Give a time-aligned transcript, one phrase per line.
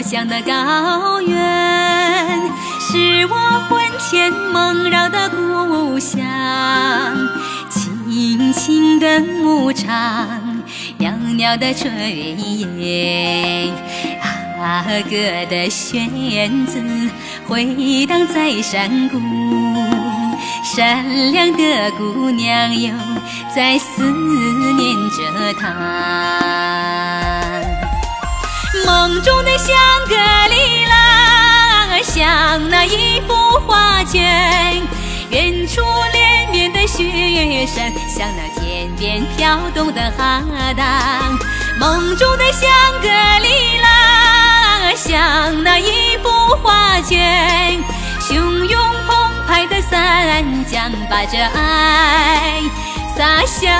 [0.00, 2.40] 向的高原，
[2.80, 3.36] 是我
[3.68, 6.20] 魂牵梦绕的故乡。
[7.70, 10.62] 青青的牧场，
[10.98, 11.88] 袅袅的炊
[12.78, 13.72] 烟，
[14.60, 16.80] 阿哥的弦子
[17.46, 19.18] 回荡在山谷。
[20.64, 22.90] 善良的姑娘又
[23.54, 26.63] 在思念着他。
[28.96, 29.74] 梦中的香
[30.08, 30.14] 格
[30.54, 33.34] 里拉，像那一幅
[33.66, 34.22] 画卷；
[35.30, 40.40] 远处连绵的雪山，像那天边飘动的哈
[40.76, 41.28] 达。
[41.76, 42.70] 梦中的香
[43.02, 43.08] 格
[43.42, 46.30] 里拉，像那一幅
[46.62, 47.18] 画卷；
[48.20, 52.62] 汹涌澎湃的三江，把这爱
[53.16, 53.72] 洒向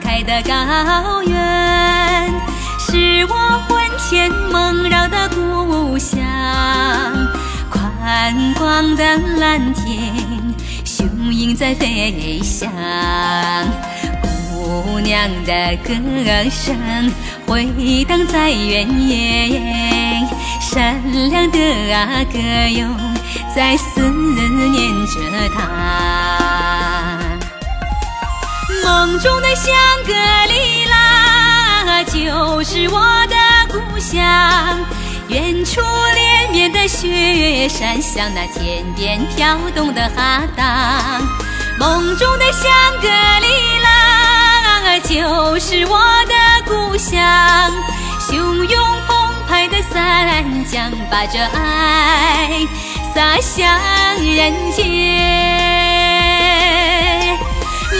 [0.00, 2.32] 开的高原，
[2.78, 3.34] 是我
[3.68, 6.18] 魂牵梦绕的故乡。
[7.70, 10.14] 宽广的蓝天，
[10.84, 12.70] 雄鹰在飞翔。
[14.22, 15.94] 姑娘的歌
[16.50, 16.76] 声
[17.46, 20.26] 回荡在原野，
[20.60, 21.00] 善
[21.30, 21.58] 良的
[21.94, 22.38] 阿哥
[22.70, 22.86] 哟
[23.54, 26.43] 在思念着她。
[28.84, 29.74] 梦中的香
[30.06, 30.12] 格
[30.52, 33.36] 里拉就是我的
[33.72, 34.22] 故乡，
[35.28, 35.80] 远处
[36.14, 41.18] 连绵的雪山像那天边飘动的哈达。
[41.78, 43.08] 梦中的香格
[43.40, 46.34] 里拉就是我的
[46.66, 47.72] 故乡，
[48.28, 52.60] 汹涌澎湃的三江把这爱
[53.14, 53.66] 洒向
[54.22, 55.73] 人间。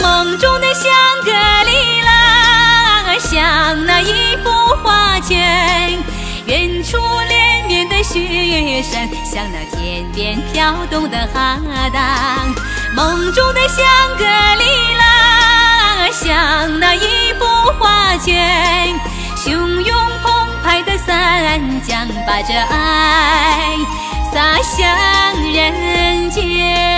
[0.00, 0.90] 梦中的香
[1.24, 4.50] 格里拉，像那一幅
[4.82, 5.36] 画卷；
[6.46, 6.98] 远处
[7.28, 11.58] 连绵的雪山，像那天边飘动的哈
[11.92, 12.44] 达。
[12.94, 13.84] 梦中的香
[14.18, 14.64] 格里
[14.98, 17.44] 拉，像那一幅
[17.78, 18.34] 画卷；
[19.36, 23.76] 汹涌澎湃的三江，把这爱
[24.32, 26.91] 洒向人间。